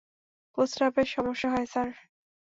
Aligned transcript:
প্রস্রাবের 0.53 1.07
সমস্যা 1.07 1.47
হয়, 1.53 1.67
স্যার। 1.71 1.89